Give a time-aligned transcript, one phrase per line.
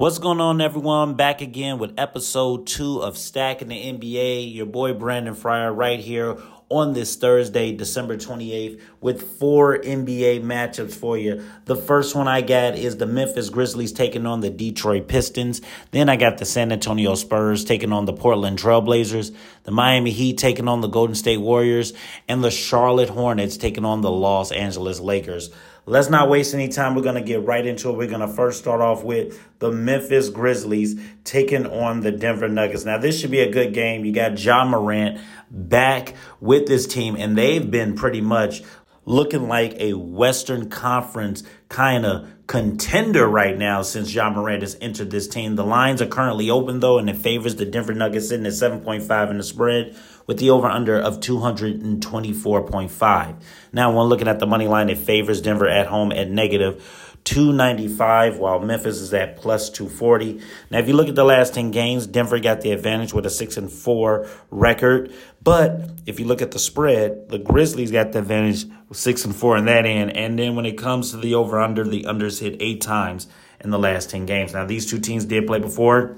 [0.00, 1.12] What's going on, everyone?
[1.12, 4.54] Back again with episode two of Stacking the NBA.
[4.54, 6.38] Your boy Brandon Fryer right here
[6.70, 11.44] on this Thursday, December 28th, with four NBA matchups for you.
[11.66, 15.60] The first one I got is the Memphis Grizzlies taking on the Detroit Pistons.
[15.90, 20.38] Then I got the San Antonio Spurs taking on the Portland Trailblazers, the Miami Heat
[20.38, 21.92] taking on the Golden State Warriors,
[22.26, 25.50] and the Charlotte Hornets taking on the Los Angeles Lakers.
[25.90, 26.94] Let's not waste any time.
[26.94, 27.96] We're going to get right into it.
[27.96, 32.84] We're going to first start off with the Memphis Grizzlies taking on the Denver Nuggets.
[32.84, 34.04] Now, this should be a good game.
[34.04, 35.20] You got Ja Morant
[35.50, 38.62] back with this team, and they've been pretty much
[39.10, 45.10] looking like a Western Conference kind of contender right now since Ja Morant has entered
[45.10, 45.56] this team.
[45.56, 49.30] The lines are currently open, though, and it favors the Denver Nuggets sitting at 7.5
[49.30, 53.34] in the spread with the over under of 224.5.
[53.72, 58.38] Now, when looking at the money line, it favors Denver at home at negative 295,
[58.38, 60.40] while Memphis is at plus 240.
[60.70, 63.30] Now, if you look at the last 10 games, Denver got the advantage with a
[63.30, 65.12] 6 and 4 record.
[65.42, 69.36] But if you look at the spread, the Grizzlies got the advantage with 6 and
[69.36, 70.16] 4 in that end.
[70.16, 73.28] And then when it comes to the over under, the unders hit eight times
[73.60, 74.54] in the last 10 games.
[74.54, 76.16] Now, these two teams did play before.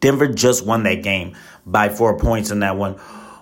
[0.00, 1.36] Denver just won that game
[1.66, 2.94] by four points in that one.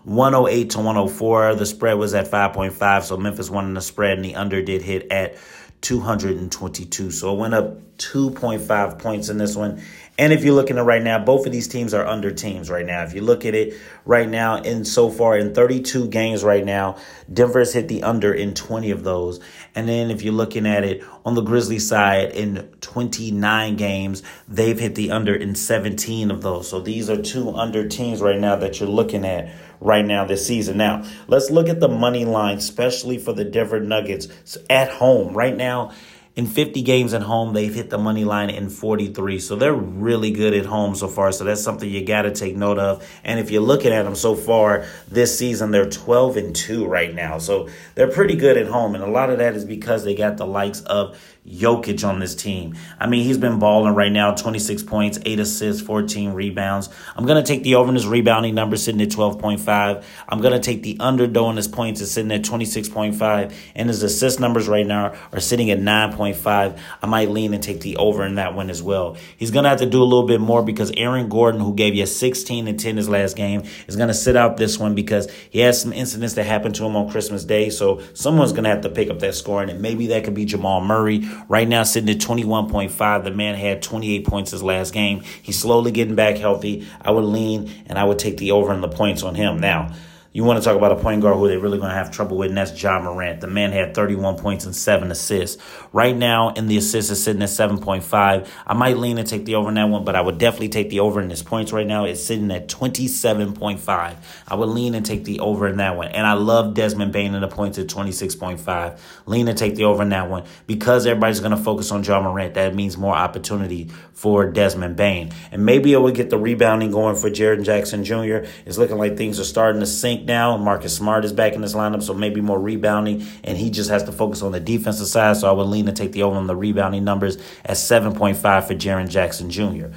[0.04, 1.54] 108 to 104.
[1.54, 4.82] The spread was at 5.5, so Memphis won in the spread, and the under did
[4.82, 5.36] hit at
[5.82, 7.10] 222.
[7.10, 9.82] So it went up 2.5 points in this one.
[10.18, 12.84] And if you're looking at right now, both of these teams are under teams right
[12.84, 13.02] now.
[13.02, 16.96] If you look at it right now, in so far in 32 games right now,
[17.32, 19.40] Denver has hit the under in 20 of those.
[19.74, 24.78] And then if you're looking at it on the Grizzlies side, in 29 games, they've
[24.78, 26.68] hit the under in 17 of those.
[26.68, 29.50] So these are two under teams right now that you're looking at
[29.82, 30.76] right now this season.
[30.76, 34.28] Now, let's look at the money line, especially for the Denver Nuggets
[34.70, 35.34] at home.
[35.34, 35.92] Right now,
[36.34, 39.38] in 50 games at home, they've hit the money line in 43.
[39.38, 41.30] So they're really good at home so far.
[41.30, 43.06] So that's something you got to take note of.
[43.22, 47.14] And if you're looking at them so far this season, they're 12 and 2 right
[47.14, 47.36] now.
[47.36, 48.94] So they're pretty good at home.
[48.94, 52.36] And a lot of that is because they got the likes of Jokic on this
[52.36, 52.76] team.
[53.00, 56.88] I mean, he's been balling right now 26 points, 8 assists, 14 rebounds.
[57.16, 60.04] I'm going to take the over in his rebounding number sitting at 12.5.
[60.28, 63.52] I'm going to take the under though in his points is sitting at 26.5.
[63.74, 66.78] And his assist numbers right now are sitting at 9.5.
[67.02, 69.16] I might lean and take the over in that one as well.
[69.36, 71.96] He's going to have to do a little bit more because Aaron Gordon, who gave
[71.96, 75.28] you 16 and 10 his last game, is going to sit out this one because
[75.50, 77.70] he has some incidents that happened to him on Christmas Day.
[77.70, 80.44] So someone's going to have to pick up that scoring, and maybe that could be
[80.44, 81.28] Jamal Murray.
[81.48, 83.24] Right now, sitting at 21.5.
[83.24, 85.22] The man had 28 points his last game.
[85.42, 86.86] He's slowly getting back healthy.
[87.00, 89.58] I would lean and I would take the over and the points on him.
[89.58, 89.92] Now,
[90.34, 92.38] you want to talk about a point guard who they're really going to have trouble
[92.38, 93.42] with, and that's Ja Morant.
[93.42, 95.62] The man had 31 points and seven assists.
[95.92, 98.48] Right now, in the assists is sitting at 7.5.
[98.66, 100.88] I might lean and take the over in that one, but I would definitely take
[100.88, 102.06] the over in his points right now.
[102.06, 104.16] It's sitting at 27.5.
[104.48, 106.08] I would lean and take the over in that one.
[106.08, 108.98] And I love Desmond Bane in the points at 26.5.
[109.26, 110.44] Lean and take the over in that one.
[110.66, 115.30] Because everybody's going to focus on Ja Morant, that means more opportunity for Desmond Bane.
[115.50, 118.48] And maybe it will get the rebounding going for Jaren Jackson Jr.
[118.64, 121.74] It's looking like things are starting to sink now Marcus Smart is back in this
[121.74, 125.36] lineup, so maybe more rebounding, and he just has to focus on the defensive side.
[125.36, 128.74] So I would lean to take the over on the rebounding numbers at 7.5 for
[128.74, 129.94] Jaren Jackson Jr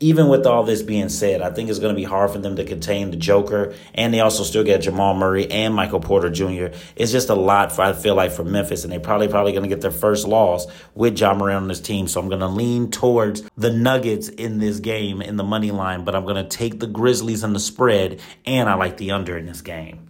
[0.00, 2.56] even with all this being said, I think it's going to be hard for them
[2.56, 6.74] to contain the Joker, and they also still get Jamal Murray and Michael Porter Jr.
[6.96, 9.62] It's just a lot for I feel like for Memphis, and they probably probably going
[9.62, 12.08] to get their first loss with Ja Morant on this team.
[12.08, 16.04] So I'm going to lean towards the Nuggets in this game in the money line,
[16.04, 19.36] but I'm going to take the Grizzlies in the spread, and I like the under
[19.36, 20.09] in this game.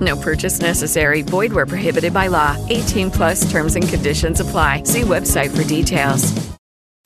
[0.00, 1.22] No purchase necessary.
[1.22, 2.56] Void where prohibited by law.
[2.70, 4.84] 18 plus terms and conditions apply.
[4.84, 6.32] See website for details.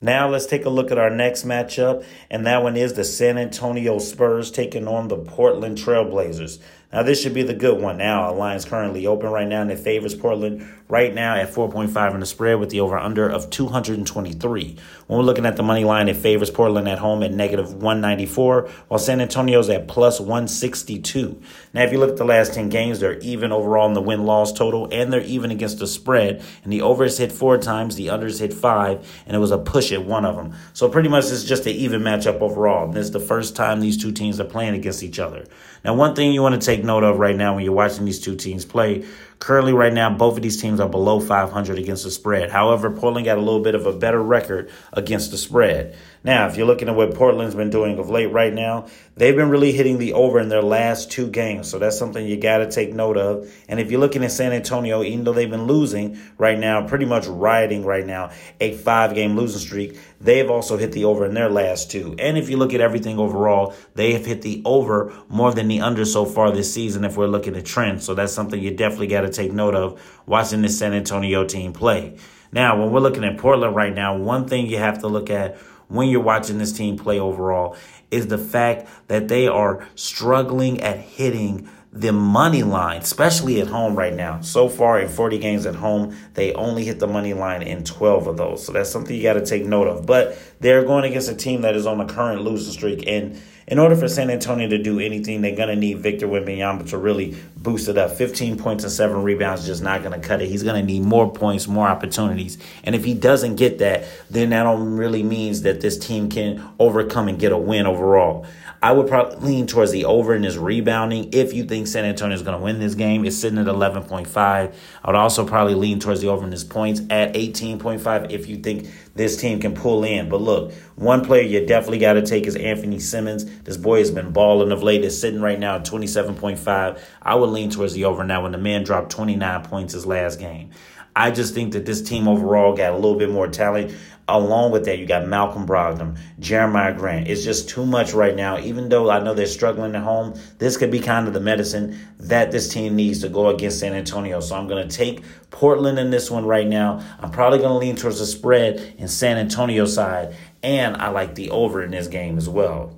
[0.01, 3.37] Now let's take a look at our next matchup, and that one is the San
[3.37, 6.61] Antonio Spurs taking on the Portland Trailblazers.
[6.93, 7.99] Now this should be the good one.
[7.99, 12.15] Now our line's currently open right now, and it favors Portland right now at 4.5
[12.15, 14.77] in the spread with the over/under of 223.
[15.07, 18.69] When we're looking at the money line, it favors Portland at home at negative 194,
[18.89, 21.39] while San Antonio's at plus 162.
[21.75, 24.55] Now if you look at the last 10 games, they're even overall in the win-loss
[24.55, 26.43] total, and they're even against the spread.
[26.65, 29.93] And the overs hit four times, the unders hit five, and it was a push
[29.93, 30.55] at one of them.
[30.73, 32.87] So pretty much it's just an even matchup overall.
[32.87, 35.45] And this is the first time these two teams are playing against each other.
[35.85, 38.21] Now one thing you want to take note of right now when you're watching these
[38.21, 39.05] two teams play
[39.39, 42.51] Currently, right now, both of these teams are below 500 against the spread.
[42.51, 45.97] However, Portland got a little bit of a better record against the spread.
[46.25, 49.51] Now, if you're looking at what Portland's been doing of late right now, they've been
[49.51, 51.71] really hitting the over in their last two games.
[51.71, 53.53] So that's something you got to take note of.
[53.69, 57.05] And if you're looking at San Antonio, even though they've been losing right now, pretty
[57.05, 61.35] much riding right now a five game losing streak, they've also hit the over in
[61.35, 62.17] their last two.
[62.19, 65.81] And if you look at everything overall, they have hit the over more than the
[65.81, 68.05] under so far this season if we're looking at trends.
[68.05, 71.73] So that's something you definitely got to take note of watching this San Antonio team
[71.73, 72.19] play.
[72.53, 75.57] Now, when we're looking at Portland right now, one thing you have to look at
[75.89, 77.77] when you're watching this team play overall
[78.11, 83.97] is the fact that they are struggling at hitting the money line, especially at home
[83.97, 84.41] right now.
[84.41, 88.27] So far in 40 games at home, they only hit the money line in 12
[88.27, 88.65] of those.
[88.65, 90.07] So that's something you got to take note of.
[90.07, 93.07] But they're going against a team that is on the current losing streak.
[93.07, 96.89] And in order for San Antonio to do anything, they're going to need Victor Wembanyama
[96.91, 98.13] to really boost it up.
[98.13, 100.49] 15 points and seven rebounds just not going to cut it.
[100.49, 102.59] He's going to need more points, more opportunities.
[102.85, 107.29] And if he doesn't get that, then that really means that this team can overcome
[107.29, 108.47] and get a win overall.
[108.81, 112.37] I would probably lean towards the over in his rebounding if you think San Antonio
[112.37, 113.25] is going to win this game.
[113.25, 114.37] It's sitting at 11.5.
[114.37, 114.73] I
[115.05, 118.89] would also probably lean towards the over in his points at 18.5 if you think
[119.17, 120.29] this team can pull in.
[120.29, 123.45] But look, one player you definitely got to take is Anfernee Simons.
[123.63, 125.05] This boy has been balling of late.
[125.05, 127.01] Is sitting right now at 27.5.
[127.23, 130.39] I would lean towards the over now when the man dropped 29 points his last
[130.39, 130.71] game.
[131.17, 133.95] I just think that this team overall got a little bit more talent.
[134.29, 137.29] Along with that, you got Malcolm Brogdon, Jerami Grant.
[137.29, 138.59] It's just too much right now.
[138.59, 141.99] Even though I know they're struggling at home, this could be kind of the medicine
[142.21, 144.41] that this team needs to go against San Antonio.
[144.41, 147.03] So I'm going to take Portland in this one right now.
[147.19, 151.35] I'm probably going to lean towards the spread in San Antonio side, and I like
[151.35, 152.98] the over in this game as well.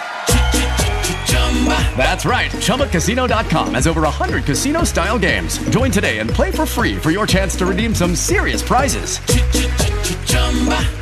[1.95, 2.49] That's right.
[2.49, 5.59] ChumbaCasino.com has over 100 casino style games.
[5.69, 9.19] Join today and play for free for your chance to redeem some serious prizes.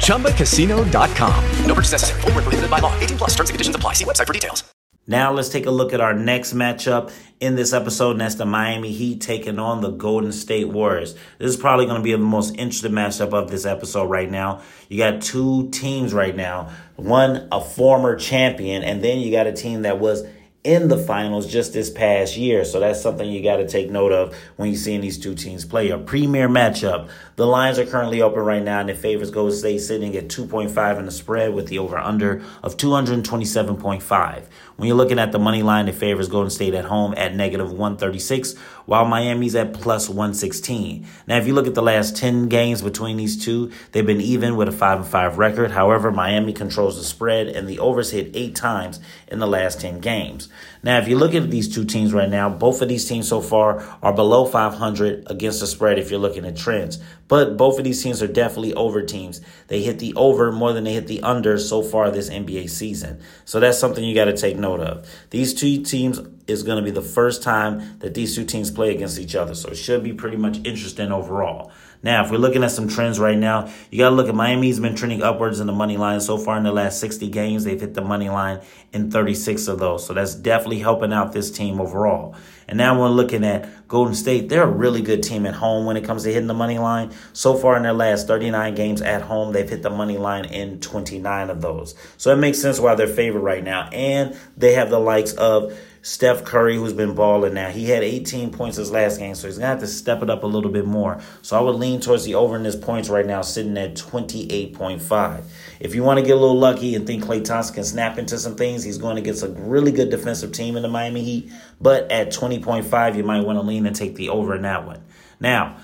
[0.07, 1.43] ChumbaCasino.com.
[1.65, 2.21] No purchase necessary.
[2.21, 2.93] Full prohibited by law.
[2.99, 3.93] 18 plus terms and conditions apply.
[3.93, 4.63] See website for details.
[5.09, 8.45] Now let's take a look at our next matchup in this episode, and that's the
[8.45, 11.15] Miami Heat taking on the Golden State Warriors.
[11.39, 14.61] This is probably going to be the most interesting matchup of this episode right now.
[14.87, 16.69] You got two teams right now.
[16.95, 20.27] One, a former champion, and then you got a team that was
[20.63, 22.65] in the finals just this past year.
[22.65, 25.65] So that's something you got to take note of when you're seeing these two teams
[25.65, 25.89] play.
[25.89, 27.09] A premier matchup.
[27.39, 30.99] The lines are currently open right now, and it favors Golden State sitting at 2.5
[30.99, 34.43] in the spread with the over under of 227.5.
[34.75, 37.71] When you're looking at the money line, it favors Golden State at home at negative
[37.71, 41.07] 136, while Miami's at plus 116.
[41.27, 44.57] Now, if you look at the last 10 games between these two, they've been even
[44.57, 45.71] with a 5 and 5 record.
[45.71, 50.01] However, Miami controls the spread, and the overs hit eight times in the last 10
[50.01, 50.49] games.
[50.81, 53.41] Now, if you look at these two teams right now, both of these teams so
[53.41, 56.99] far are below 500 against the spread if you're looking at trends.
[57.27, 59.41] But both of these teams are definitely over teams.
[59.67, 63.21] They hit the over more than they hit the under so far this NBA season.
[63.45, 65.07] So that's something you got to take note of.
[65.29, 68.95] These two teams is going to be the first time that these two teams play
[68.95, 69.55] against each other.
[69.55, 71.71] So it should be pretty much interesting overall.
[72.01, 74.79] Now, if we're looking at some trends right now, you got to look at Miami's
[74.79, 77.65] been trending upwards in the money line so far in the last 60 games.
[77.65, 78.61] They've hit the money line
[78.93, 80.05] in 36 of those.
[80.05, 82.35] So that's definitely helping out this team overall.
[82.69, 84.47] And now we're looking at Golden State.
[84.47, 87.11] They're a really good team at home when it comes to hitting the money line.
[87.33, 90.79] So far in their last 39 games at home, they've hit the money line in
[90.79, 91.95] 29 of those.
[92.17, 93.89] So it makes sense why they're favored right now.
[93.89, 95.77] And they have the likes of
[96.09, 97.69] Steph Curry, who's been balling now.
[97.69, 100.29] He had 18 points his last game, so he's going to have to step it
[100.29, 101.21] up a little bit more.
[101.43, 105.43] So I would lean towards the over in his points right now, sitting at 28.5.
[105.79, 108.39] If you want to get a little lucky and think Klay Thompson can snap into
[108.39, 111.51] some things, he's going against a really good defensive team in the Miami Heat.
[111.79, 115.03] But at 20.5, you might want to lean and take the over in that one.
[115.39, 115.77] Now,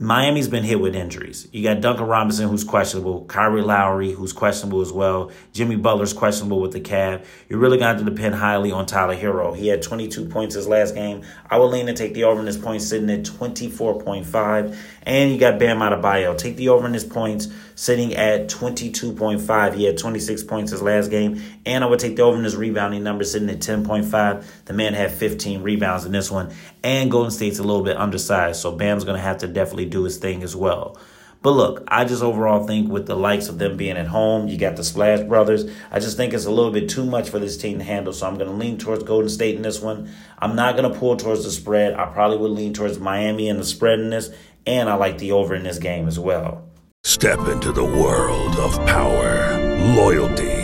[0.00, 1.46] Miami's been hit with injuries.
[1.52, 6.60] You got Duncan Robinson, who's questionable, Kyle Lowry, who's questionable as well, Jimmy Butler's questionable
[6.60, 7.20] with the calf.
[7.48, 9.56] You're really going to, depend highly on Tyler Herro.
[9.56, 11.22] He had 22 points his last game.
[11.48, 14.76] I would lean to take the over in his points, sitting at 24.5.
[15.04, 16.36] And you got Bam Adebayo.
[16.36, 19.74] Take the over in his points, sitting at 22.5.
[19.74, 21.40] He had 26 points his last game.
[21.64, 24.44] And I would take the over in his rebounding number, sitting at 10.5.
[24.64, 26.52] The man had 15 rebounds in this one.
[26.84, 30.04] And Golden State's a little bit undersized, so Bam's going to have to definitely do
[30.04, 30.98] his thing as well.
[31.40, 34.58] But look, I just overall think with the likes of them being at home, you
[34.58, 35.64] got the Splash Brothers.
[35.90, 38.12] I just think it's a little bit too much for this team to handle.
[38.12, 40.10] So I'm going to lean towards Golden State in this one.
[40.38, 41.94] I'm not going to pull towards the spread.
[41.94, 44.30] I probably would lean towards Miami and the spread in this.
[44.66, 46.66] And I like the over in this game as well.
[47.02, 49.58] Step into the world of power,
[49.94, 50.63] loyalty,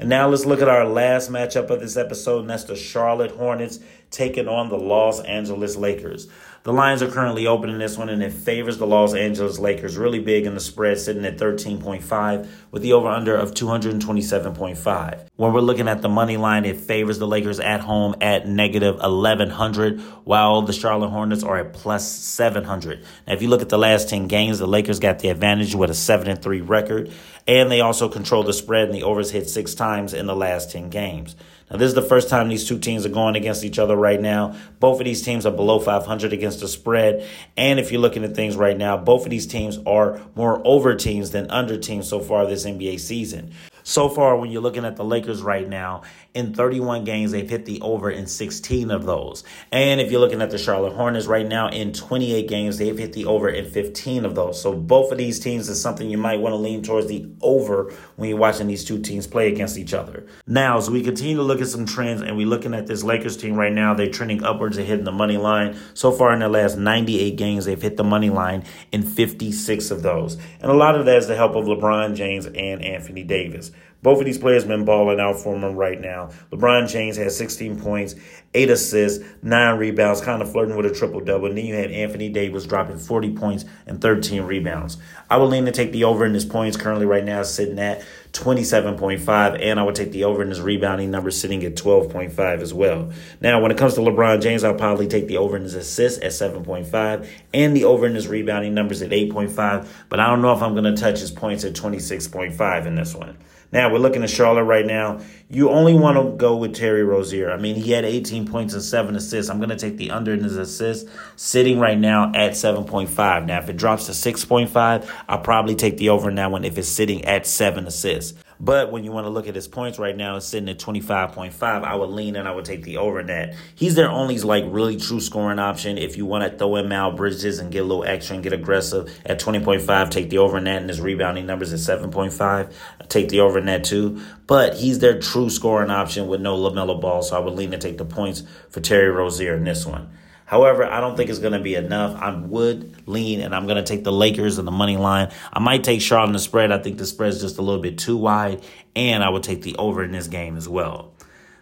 [0.00, 3.32] And now let's look at our last matchup of this episode, and that's the Charlotte
[3.32, 6.28] Hornets taking on the Los Angeles Lakers.
[6.62, 9.96] The lines are currently open in this one, and it favors the Los Angeles Lakers
[9.96, 15.28] really big in the spread, sitting at 13.5 with the over under of 227.5.
[15.36, 18.96] When we're looking at the money line, it favors the Lakers at home at negative
[18.96, 23.04] 1100, while the Charlotte Hornets are at plus 700.
[23.26, 25.90] Now, if you look at the last 10 games, the Lakers got the advantage with
[25.90, 27.10] a 7 and 3 record,
[27.48, 30.70] and they also control the spread, and the overs hit six times in the last
[30.70, 31.34] 10 games.
[31.70, 34.20] Now, this is the first time these two teams are going against each other right
[34.20, 34.54] now.
[34.80, 37.26] Both of these teams are below 500 against the spread.
[37.56, 40.94] And if you're looking at things right now, both of these teams are more over
[40.94, 43.52] teams than under teams so far this NBA season.
[43.82, 46.02] So far, when you're looking at the Lakers right now,
[46.38, 49.42] in 31 games, they've hit the over in 16 of those.
[49.72, 53.12] And if you're looking at the Charlotte Hornets right now, in 28 games, they've hit
[53.12, 54.62] the over in 15 of those.
[54.62, 57.92] So both of these teams is something you might want to lean towards the over
[58.14, 60.26] when you're watching these two teams play against each other.
[60.46, 63.36] Now, as we continue to look at some trends, and we're looking at this Lakers
[63.36, 65.76] team right now, they're trending upwards and hitting the money line.
[65.94, 70.02] So far in their last 98 games, they've hit the money line in 56 of
[70.02, 70.38] those.
[70.60, 73.72] And a lot of that is the help of LeBron James and Anthony Davis.
[74.00, 76.30] Both of these players have been balling out for him right now.
[76.52, 78.14] LeBron James has 16 points,
[78.54, 81.48] 8 assists, 9 rebounds, kind of flirting with a triple double.
[81.48, 84.98] And then you had Anthony Davis dropping 40 points and 13 rebounds.
[85.28, 88.04] I would lean to take the over in his points currently right now sitting at
[88.32, 92.72] 27.5, and I would take the over in his rebounding number sitting at 12.5 as
[92.72, 93.10] well.
[93.40, 96.22] Now, when it comes to LeBron James, I'll probably take the over in his assists
[96.22, 100.52] at 7.5 and the over in his rebounding numbers at 8.5, but I don't know
[100.52, 103.36] if I'm going to touch his points at 26.5 in this one.
[103.70, 105.20] Now we're looking at Charlotte right now.
[105.50, 107.50] You only want to go with Terry Rozier.
[107.50, 109.50] I mean, he had 18 points and seven assists.
[109.50, 113.46] I'm going to take the under in his assists, sitting right now at 7.5.
[113.46, 116.78] Now, if it drops to 6.5, I'll probably take the over in that one if
[116.78, 118.38] it's sitting at seven assists.
[118.60, 121.62] But when you want to look at his points right now, it's sitting at 25.5.
[121.62, 123.56] I would lean and I would take the over net.
[123.74, 125.96] He's their only like really true scoring option.
[125.96, 128.52] If you want to throw in Miles Bridges and get a little extra and get
[128.52, 132.72] aggressive at 20.5, take the over net and his rebounding numbers at 7.5.
[133.08, 134.20] Take the over net too.
[134.46, 137.22] But he's their true scoring option with no LaMelo Ball.
[137.22, 140.10] So I would lean to take the points for Terry Rozier in this one.
[140.48, 142.16] However, I don't think it's going to be enough.
[142.18, 145.30] I would lean, and I'm going to take the Lakers and the money line.
[145.52, 146.72] I might take Charlotte in the spread.
[146.72, 148.64] I think the spread is just a little bit too wide,
[148.96, 151.12] and I would take the over in this game as well.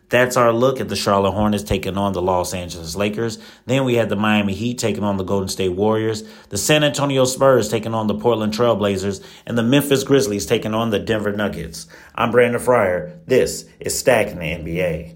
[0.08, 3.40] That's our look at the Charlotte Hornets taking on the Los Angeles Lakers.
[3.64, 7.24] Then we had the Miami Heat taking on the Golden State Warriors, the San Antonio
[7.24, 11.88] Spurs taking on the Portland Trailblazers, and the Memphis Grizzlies taking on the Denver Nuggets.
[12.14, 13.18] I'm Brandon Fryer.
[13.26, 15.15] This is Stacking the NBA.